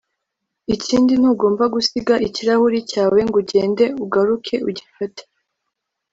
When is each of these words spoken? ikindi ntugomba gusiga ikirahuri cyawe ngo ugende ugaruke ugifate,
ikindi 0.75 1.13
ntugomba 1.19 1.63
gusiga 1.75 2.13
ikirahuri 2.27 2.77
cyawe 2.91 3.19
ngo 3.27 3.35
ugende 3.41 3.83
ugaruke 4.03 4.55
ugifate, 4.69 5.21